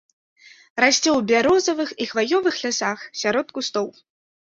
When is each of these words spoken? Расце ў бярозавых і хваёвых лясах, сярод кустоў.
Расце 0.83 1.09
ў 1.11 1.19
бярозавых 1.31 1.89
і 2.05 2.07
хваёвых 2.13 2.57
лясах, 2.63 3.05
сярод 3.21 3.47
кустоў. 3.59 3.87